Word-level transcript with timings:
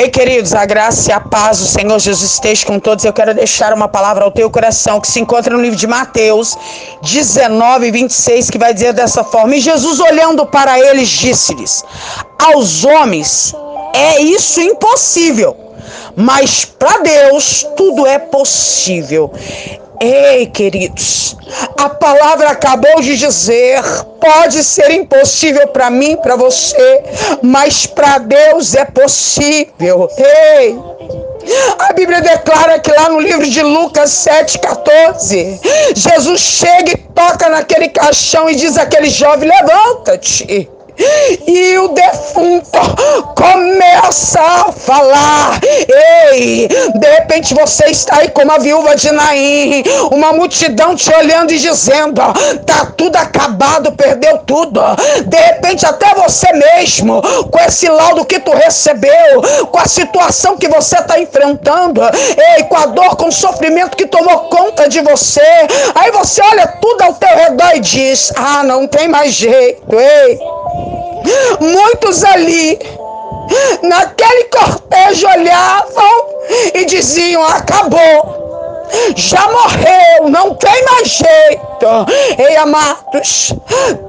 Ei, 0.00 0.08
queridos, 0.08 0.54
a 0.54 0.64
graça 0.64 1.10
e 1.10 1.12
a 1.12 1.18
paz 1.18 1.58
do 1.58 1.66
Senhor 1.66 1.98
Jesus 1.98 2.30
esteja 2.30 2.64
com 2.64 2.78
todos. 2.78 3.04
Eu 3.04 3.12
quero 3.12 3.34
deixar 3.34 3.72
uma 3.72 3.88
palavra 3.88 4.24
ao 4.24 4.30
teu 4.30 4.48
coração 4.48 5.00
que 5.00 5.08
se 5.08 5.18
encontra 5.18 5.52
no 5.52 5.60
livro 5.60 5.76
de 5.76 5.88
Mateus 5.88 6.56
19, 7.02 7.90
26, 7.90 8.48
que 8.48 8.58
vai 8.58 8.72
dizer 8.72 8.92
dessa 8.92 9.24
forma: 9.24 9.56
E 9.56 9.60
Jesus, 9.60 9.98
olhando 9.98 10.46
para 10.46 10.78
eles, 10.78 11.08
disse-lhes: 11.08 11.84
Aos 12.38 12.84
homens 12.84 13.52
é 13.92 14.22
isso 14.22 14.60
impossível, 14.60 15.56
mas 16.14 16.64
para 16.64 16.98
Deus 16.98 17.66
tudo 17.76 18.06
é 18.06 18.20
possível. 18.20 19.32
Ei, 20.00 20.46
queridos, 20.46 21.36
a 21.76 21.88
palavra 21.88 22.50
acabou 22.50 23.00
de 23.00 23.16
dizer: 23.16 23.82
pode 24.20 24.62
ser 24.62 24.92
impossível 24.92 25.66
para 25.68 25.90
mim, 25.90 26.16
para 26.16 26.36
você, 26.36 27.02
mas 27.42 27.86
para 27.86 28.18
Deus 28.18 28.74
é 28.74 28.84
possível. 28.84 30.08
Ei! 30.16 30.78
A 31.78 31.92
Bíblia 31.94 32.20
declara 32.20 32.78
que 32.78 32.92
lá 32.92 33.08
no 33.08 33.18
livro 33.18 33.48
de 33.48 33.62
Lucas 33.62 34.10
7,14, 34.10 35.58
Jesus 35.96 36.40
chega 36.40 36.92
e 36.92 36.96
toca 36.96 37.48
naquele 37.48 37.88
caixão 37.88 38.48
e 38.48 38.54
diz 38.54 38.76
àquele 38.78 39.10
jovem: 39.10 39.48
levanta-te 39.48 40.68
e 41.46 41.78
o 41.78 41.88
defunto 41.88 42.78
começa 43.34 44.40
a 44.40 44.72
falar. 44.72 45.60
Ei, 45.62 46.68
de 46.68 47.10
repente 47.10 47.54
você 47.54 47.86
está 47.86 48.18
aí 48.18 48.28
como 48.28 48.52
a 48.52 48.58
viúva 48.58 48.96
de 48.96 49.10
Naim, 49.10 49.82
uma 50.10 50.32
multidão 50.32 50.94
te 50.94 51.12
olhando 51.14 51.52
e 51.52 51.58
dizendo: 51.58 52.20
tá 52.64 52.92
tudo 52.96 53.16
acabado, 53.16 53.92
perdeu 53.92 54.38
tudo. 54.38 54.80
De 55.26 55.36
repente, 55.36 55.86
até 55.86 56.14
você 56.14 56.52
mesmo, 56.52 57.22
com 57.50 57.58
esse 57.60 57.88
laudo 57.88 58.24
que 58.24 58.40
tu 58.40 58.52
recebeu, 58.52 59.42
com 59.70 59.78
a 59.78 59.86
situação 59.86 60.56
que 60.56 60.68
você 60.68 60.98
está 60.98 61.18
enfrentando, 61.20 62.00
ei, 62.56 62.64
com 62.64 62.76
a 62.76 62.86
dor, 62.86 63.16
com 63.16 63.28
o 63.28 63.32
sofrimento 63.32 63.96
que 63.96 64.06
tomou 64.06 64.40
conta 64.48 64.88
de 64.88 65.00
você, 65.00 65.40
aí 65.94 66.10
você 66.10 66.42
olha 66.42 66.66
tudo 66.80 67.02
ao 67.02 67.14
teu 67.14 67.36
redor 67.36 67.76
e 67.76 67.80
diz: 67.80 68.32
ah, 68.36 68.62
não 68.62 68.86
tem 68.86 69.08
mais 69.08 69.32
jeito, 69.32 69.98
ei. 69.98 70.97
Muitos 71.60 72.24
ali, 72.24 72.78
naquele 73.82 74.44
cortejo, 74.44 75.26
olhavam 75.26 76.26
e 76.74 76.84
diziam: 76.84 77.44
acabou. 77.44 78.38
Já 79.16 79.46
morreu, 79.48 80.30
não 80.30 80.54
tem 80.54 80.84
mais 80.84 81.08
jeito. 81.08 82.06
Ei, 82.38 82.56
amados, 82.56 83.52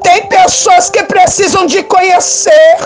tem 0.01 0.25
pessoas 0.27 0.89
que 0.89 1.03
precisam 1.03 1.65
de 1.65 1.83
conhecer 1.83 2.77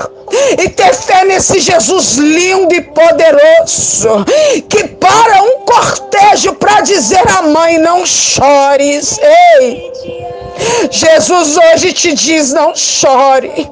e 0.58 0.70
ter 0.70 0.94
fé 0.94 1.24
nesse 1.26 1.60
Jesus 1.60 2.16
lindo 2.16 2.74
e 2.74 2.82
poderoso 2.82 4.26
que 4.70 4.88
para 4.88 5.44
um 5.44 5.60
cortejo 5.66 6.54
para 6.56 6.82
dizer 6.82 7.24
à 7.38 7.44
mãe: 7.44 7.78
não 7.78 8.06
chores. 8.06 9.20
Ei, 9.20 9.92
Jesus 10.92 11.58
hoje 11.58 11.94
te 11.94 12.14
diz: 12.14 12.54
não 12.54 12.76
chore. 12.76 13.70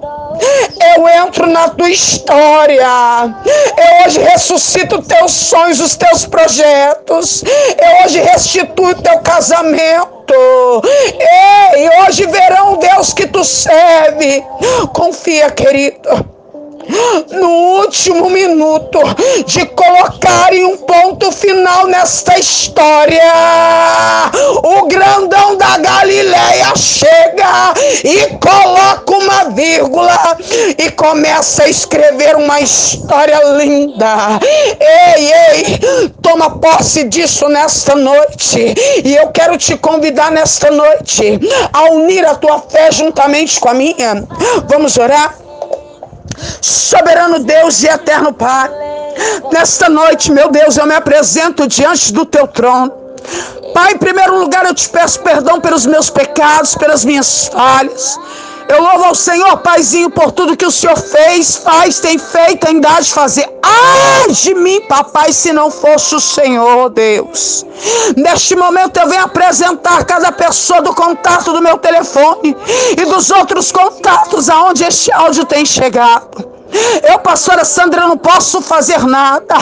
Eu 0.96 1.08
entro 1.08 1.46
na 1.48 1.70
tua 1.70 1.90
história. 1.90 2.88
Eu 3.46 4.06
hoje 4.08 4.20
ressuscito 4.20 5.02
teus 5.04 5.32
sonhos, 5.32 5.80
os 5.80 5.96
teus 5.96 6.26
projetos. 6.26 7.44
Eu 7.44 8.06
hoje 8.06 8.20
restituo 8.20 8.96
teu 8.96 9.20
casamento. 9.20 10.34
Ei, 11.74 11.90
hoje 12.02 12.26
verão 12.26 12.78
Deus 12.78 13.14
que 13.14 13.28
tu 13.28 13.44
serve. 13.44 14.44
Confia, 14.94 15.52
querido 15.52 16.32
no 17.32 17.50
último 17.80 18.30
minuto 18.30 19.00
de 19.46 19.66
colocarem 19.68 20.66
um 20.66 20.78
ponto 20.78 21.32
final 21.32 21.88
nesta 21.88 22.38
história. 22.38 23.22
O 24.64 24.88
grandão 24.88 25.58
da 25.58 25.78
Galileia 25.78 26.71
chega 26.82 27.74
e 28.04 28.38
coloca 28.38 29.14
uma 29.16 29.50
vírgula 29.52 30.38
e 30.78 30.90
começa 30.92 31.64
a 31.64 31.70
escrever 31.70 32.36
uma 32.36 32.60
história 32.60 33.40
linda. 33.56 34.40
Ei, 34.80 35.32
ei, 35.32 36.10
toma 36.22 36.60
posse 36.60 37.04
disso 37.06 37.48
nesta 37.48 37.96
noite. 37.96 38.74
E 39.04 39.16
eu 39.16 39.30
quero 39.30 39.58
te 39.58 39.78
convidar 39.78 40.32
nesta 40.32 40.72
noite 40.72 41.40
a 41.72 41.84
unir 41.92 42.26
a 42.26 42.36
tua 42.36 42.60
fé 42.60 42.92
juntamente 42.92 43.60
com 43.60 43.70
a 43.70 43.74
minha. 43.74 44.26
Vamos 44.68 44.98
orar? 44.98 45.36
Soberano 46.60 47.40
Deus 47.40 47.84
e 47.84 47.88
eterno 47.88 48.34
Pai, 48.34 48.70
nesta 49.52 49.88
noite, 49.90 50.32
meu 50.32 50.50
Deus, 50.50 50.78
eu 50.78 50.86
me 50.88 50.96
apresento 50.96 51.68
diante 51.68 52.12
do 52.12 52.26
teu 52.26 52.48
trono. 52.48 53.01
Pai, 53.74 53.94
em 53.94 53.98
primeiro 53.98 54.40
lugar, 54.40 54.66
eu 54.66 54.74
te 54.74 54.90
peço 54.90 55.20
perdão 55.22 55.60
pelos 55.62 55.86
meus 55.86 56.10
pecados, 56.10 56.76
pelas 56.76 57.06
minhas 57.06 57.48
falhas. 57.48 58.20
Eu 58.68 58.82
louvo 58.82 59.04
ao 59.04 59.16
Senhor, 59.16 59.58
Paizinho, 59.58 60.10
por 60.10 60.32
tudo 60.32 60.56
que 60.56 60.66
o 60.66 60.72
Senhor 60.72 60.98
fez, 60.98 61.58
faz, 61.58 62.00
tem 62.00 62.18
feito, 62.18 62.68
ainda 62.68 63.02
de 63.02 63.12
fazer. 63.12 63.46
Ah, 63.62 64.32
de 64.32 64.54
mim, 64.54 64.80
papai, 64.88 65.34
se 65.34 65.52
não 65.52 65.70
fosse 65.70 66.16
o 66.16 66.22
Senhor, 66.22 66.90
Deus. 66.90 67.66
Neste 68.16 68.56
momento 68.56 68.98
eu 68.98 69.10
venho 69.10 69.24
apresentar 69.24 70.06
cada 70.06 70.32
pessoa 70.32 70.82
do 70.82 70.94
contato 70.94 71.52
do 71.52 71.62
meu 71.62 71.78
telefone 71.80 72.56
e 72.98 73.06
dos 73.06 73.30
outros 73.30 73.74
contatos 73.74 74.50
aonde 74.50 74.86
este 74.86 75.12
áudio 75.12 75.44
tem 75.44 75.66
chegado. 75.66 76.61
Eu, 77.04 77.20
pastora 77.20 77.66
Sandra, 77.66 78.08
não 78.08 78.18
posso 78.18 78.62
fazer 78.62 79.06
nada, 79.06 79.56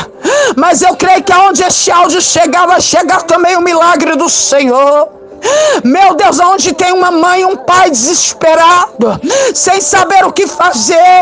mas 0.55 0.81
eu 0.81 0.95
creio 0.95 1.23
que 1.23 1.31
aonde 1.31 1.63
este 1.63 1.91
áudio 1.91 2.21
chegar, 2.21 2.67
vai 2.67 2.81
chegar 2.81 3.23
também 3.23 3.55
o 3.55 3.61
milagre 3.61 4.15
do 4.15 4.29
Senhor. 4.29 5.18
Meu 5.83 6.15
Deus, 6.15 6.39
onde 6.39 6.73
tem 6.73 6.91
uma 6.91 7.11
mãe 7.11 7.41
e 7.41 7.45
um 7.45 7.55
pai 7.55 7.89
desesperado, 7.89 9.19
sem 9.53 9.79
saber 9.79 10.25
o 10.25 10.33
que 10.33 10.47
fazer. 10.47 11.21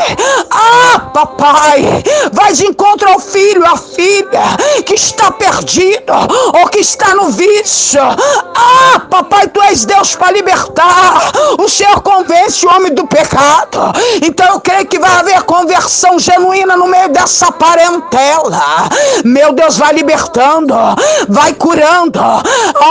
Ah, 0.50 1.00
papai, 1.13 2.03
vai 2.31 2.53
de 2.53 2.66
encontro 2.66 3.09
ao 3.09 3.19
filho, 3.19 3.66
à 3.66 3.78
filha 3.78 4.41
que 4.85 4.95
está 4.95 5.31
perdido 5.31 6.13
ou 6.59 6.67
que 6.69 6.79
está 6.79 7.13
no 7.16 7.29
vício. 7.29 8.01
Ah, 8.01 9.00
papai, 9.09 9.47
tu 9.47 9.61
és 9.61 9.85
Deus 9.85 10.16
para 10.16 10.31
libertar. 10.31 11.31
O 11.59 11.69
Senhor 11.69 12.01
convence 12.01 12.66
o 12.66 12.69
homem 12.69 12.94
do 12.94 13.05
pecado. 13.05 13.94
Então 14.22 14.45
eu 14.47 14.59
creio 14.59 14.88
que 14.88 14.99
vai 14.99 15.11
haver 15.11 15.44
conversão 15.44 16.17
genuína 16.17 16.75
no 16.75 16.88
meio 16.88 17.09
dessa 17.09 17.51
parentela. 17.51 18.89
Meu 19.23 19.53
Deus, 19.53 19.78
vai 19.78 19.94
libertando, 19.94 20.73
vai 21.28 21.53
curando. 21.53 22.19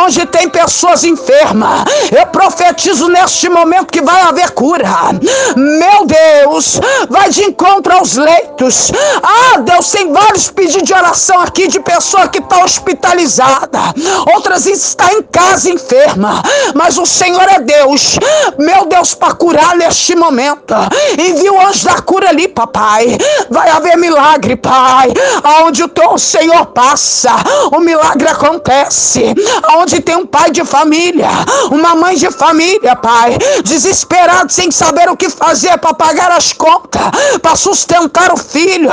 Onde 0.03 0.27
tem 0.27 0.49
pessoas 0.49 1.05
em 1.05 1.16
enferma. 1.17 1.85
Eu 2.13 2.27
profetizo 2.27 3.09
neste 3.09 3.49
momento 3.49 3.91
que 3.91 4.03
vai 4.03 4.21
haver 4.21 4.51
cura. 4.51 4.87
Meu 5.57 6.07
Deus, 6.07 6.79
vai 7.09 7.31
de 7.31 7.43
encontro 7.45 7.95
aos 7.95 8.17
leitos. 8.17 8.93
Ah, 9.23 9.59
Deus, 9.59 9.91
tem 9.91 10.13
vários 10.13 10.51
pedidos 10.51 10.83
de 10.83 10.93
oração 10.93 11.41
aqui 11.41 11.67
de 11.69 11.81
pessoa 11.81 12.29
que 12.29 12.39
está 12.39 12.63
hospitalizada. 12.63 13.81
Outras 14.35 14.67
está 14.67 15.13
em 15.13 15.23
casa 15.23 15.71
enferma. 15.71 16.43
Mas 16.75 16.99
o 16.99 17.07
Senhor 17.07 17.49
é 17.49 17.61
Deus. 17.61 18.19
Meu 18.59 18.87
Deus, 18.87 19.15
para 19.15 19.35
curar 19.35 19.77
neste 19.77 20.15
momento. 20.15 20.75
Envia 21.19 21.53
o 21.53 21.61
anjo 21.67 21.85
da 21.87 22.01
cura 22.03 22.29
ali, 22.29 22.47
papai. 22.49 23.17
Vai 23.51 23.71
haver 23.71 23.97
milagre, 23.97 24.57
pai. 24.57 25.13
Aonde 25.43 25.83
o 25.83 25.89
teu 25.89 26.19
Senhor 26.19 26.67
passa, 26.67 27.33
o 27.73 27.81
milagre 27.81 28.29
acontece. 28.29 29.35
Aonde 29.63 30.01
tem 30.01 30.17
um 30.17 30.27
pai 30.27 30.51
de 30.51 30.65
família 30.65 31.06
família, 31.07 31.29
uma 31.71 31.95
mãe 31.95 32.17
de 32.17 32.31
família, 32.31 32.97
pai, 32.97 33.37
desesperado 33.63 34.53
sem 34.53 34.71
saber 34.71 35.09
o 35.09 35.17
que 35.17 35.29
fazer 35.31 35.79
para 35.79 35.95
pagar 35.95 36.31
as 36.33 36.53
contas, 36.53 37.03
para 37.41 37.55
sustentar 37.55 38.33
o 38.33 38.37
filho, 38.37 38.91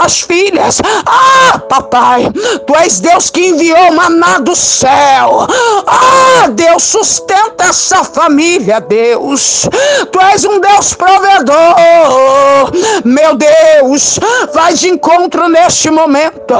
as 0.00 0.20
filhas. 0.20 0.80
Ah, 1.04 1.58
papai, 1.58 2.30
tu 2.66 2.74
és 2.76 3.00
Deus 3.00 3.30
que 3.30 3.48
enviou 3.48 3.92
maná 3.92 4.38
do 4.38 4.54
céu. 4.54 5.46
Ah, 5.86 6.48
Deus, 6.50 6.82
sustenta 6.82 7.64
essa 7.64 8.04
família, 8.04 8.80
Deus. 8.80 9.68
Tu 10.12 10.20
és 10.20 10.44
um 10.44 10.60
Deus 10.60 10.94
provedor. 10.94 12.72
Meu 13.04 13.36
Deus, 13.36 14.18
vai 14.52 14.74
de 14.74 14.88
encontro 14.88 15.48
neste 15.48 15.90
momento 15.90 16.54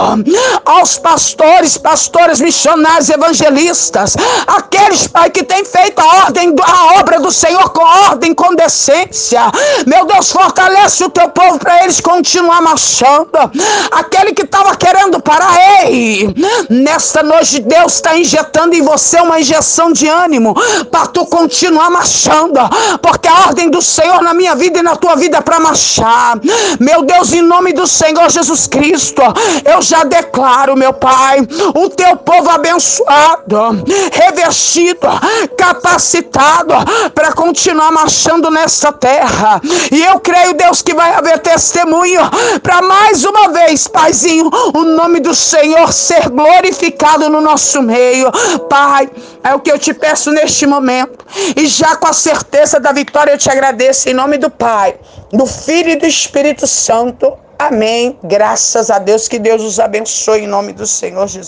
aos 0.64 0.98
pastores, 0.98 1.76
pastores 1.78 2.40
missionários 2.40 3.10
evangelistas, 3.10 4.16
aqueles 4.46 4.95
aqueles, 4.96 5.06
Pai, 5.08 5.30
que 5.30 5.42
têm 5.44 5.64
feito 5.64 6.00
a 6.00 6.24
ordem, 6.24 6.54
a 6.62 6.98
obra 6.98 7.20
do 7.20 7.30
Senhor 7.30 7.70
com 7.70 7.84
ordem, 7.84 8.34
com 8.34 8.54
decência. 8.54 9.40
Meu 9.86 10.06
Deus, 10.06 10.32
fortalece 10.32 11.04
o 11.04 11.10
teu 11.10 11.28
povo 11.28 11.58
para 11.58 11.82
eles 11.84 12.00
continuar 12.00 12.62
marchando. 12.62 13.28
Aquele 13.90 14.32
que 14.32 14.42
estava 14.42 14.74
querendo 14.76 15.20
parar, 15.20 15.54
ei, 15.84 16.34
nesta 16.70 17.22
noite 17.22 17.60
Deus 17.60 17.94
está 17.94 18.16
injetando 18.16 18.74
em 18.74 18.82
você 18.82 19.20
uma 19.20 19.40
injeção 19.40 19.92
de 19.92 20.08
ânimo 20.08 20.54
para 20.90 21.06
tu 21.06 21.26
continuar 21.26 21.90
marchando, 21.90 22.58
porque 23.02 23.28
a 23.28 23.46
ordem 23.46 23.70
do 23.70 23.82
Senhor 23.82 24.22
na 24.22 24.32
minha 24.32 24.54
vida 24.54 24.78
e 24.78 24.82
na 24.82 24.96
tua 24.96 25.16
vida 25.16 25.38
é 25.38 25.40
para 25.40 25.60
marchar. 25.60 26.38
Meu 26.80 27.02
Deus, 27.02 27.32
em 27.32 27.42
nome 27.42 27.72
do 27.72 27.86
Senhor 27.86 28.30
Jesus 28.30 28.66
Cristo, 28.66 29.22
eu 29.64 29.82
já 29.82 30.04
declaro, 30.04 30.76
meu 30.76 30.92
Pai, 30.92 31.40
o 31.74 31.88
teu 31.90 32.16
povo 32.16 32.48
abençoado, 32.50 33.84
revestido, 34.12 34.85
capacitado 35.56 36.74
para 37.14 37.32
continuar 37.32 37.90
marchando 37.90 38.50
nessa 38.50 38.92
terra. 38.92 39.60
E 39.90 40.02
eu 40.02 40.20
creio, 40.20 40.54
Deus, 40.54 40.82
que 40.82 40.94
vai 40.94 41.12
haver 41.14 41.38
testemunho 41.38 42.20
para 42.62 42.82
mais 42.82 43.24
uma 43.24 43.48
vez, 43.52 43.88
Paizinho, 43.88 44.50
o 44.74 44.82
nome 44.82 45.20
do 45.20 45.34
Senhor 45.34 45.92
ser 45.92 46.28
glorificado 46.28 47.28
no 47.28 47.40
nosso 47.40 47.82
meio. 47.82 48.30
Pai, 48.68 49.08
é 49.42 49.54
o 49.54 49.60
que 49.60 49.70
eu 49.70 49.78
te 49.78 49.94
peço 49.94 50.30
neste 50.30 50.66
momento. 50.66 51.24
E 51.56 51.66
já 51.66 51.96
com 51.96 52.06
a 52.06 52.12
certeza 52.12 52.80
da 52.80 52.92
vitória, 52.92 53.32
eu 53.32 53.38
te 53.38 53.50
agradeço 53.50 54.08
em 54.08 54.14
nome 54.14 54.38
do 54.38 54.50
Pai, 54.50 54.96
do 55.32 55.46
Filho 55.46 55.90
e 55.90 55.96
do 55.96 56.06
Espírito 56.06 56.66
Santo. 56.66 57.32
Amém. 57.58 58.18
Graças 58.22 58.90
a 58.90 58.98
Deus. 58.98 59.28
Que 59.28 59.38
Deus 59.38 59.62
os 59.62 59.80
abençoe 59.80 60.40
em 60.40 60.46
nome 60.46 60.72
do 60.72 60.86
Senhor 60.86 61.26
Jesus. 61.26 61.44